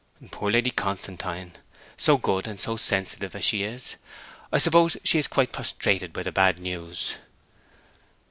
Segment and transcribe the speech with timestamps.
[0.31, 1.51] 'Poor Lady Constantine,
[1.95, 3.97] so good and so sensitive as she is!
[4.51, 7.17] I suppose she is quite prostrated by the bad news.'